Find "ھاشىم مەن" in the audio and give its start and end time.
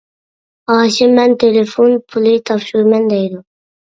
0.71-1.35